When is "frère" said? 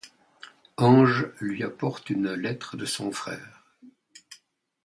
3.11-3.61